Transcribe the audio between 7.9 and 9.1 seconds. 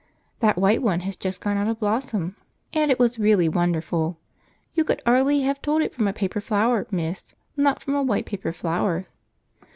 a white paper flower.